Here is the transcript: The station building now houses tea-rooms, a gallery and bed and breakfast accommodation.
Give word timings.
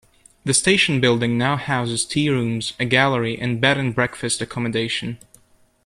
The 0.45 0.55
station 0.55 0.99
building 0.99 1.37
now 1.37 1.57
houses 1.57 2.05
tea-rooms, 2.05 2.73
a 2.79 2.85
gallery 2.85 3.37
and 3.39 3.61
bed 3.61 3.77
and 3.77 3.93
breakfast 3.93 4.41
accommodation. 4.41 5.19